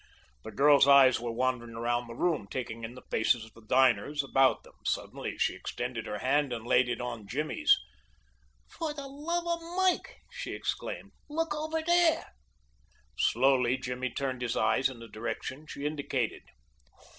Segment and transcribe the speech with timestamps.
[0.43, 4.23] The girl's eyes were wandering around the room, taking in the faces of the diners
[4.23, 4.73] about them.
[4.83, 7.77] Suddenly she extended her hand and laid it on Jimmy's.
[8.67, 11.11] "For the love of Mike," she exclaimed.
[11.29, 12.25] "Look over there."
[13.15, 16.41] Slowly Jimmy turned his eyes in the direction she indicated.